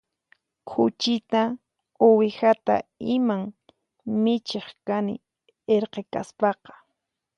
[0.69, 1.41] Khuchita
[2.07, 2.75] uwihata
[3.15, 3.41] iman
[4.35, 5.13] ichiq kani
[5.75, 6.73] irqi kaspaqa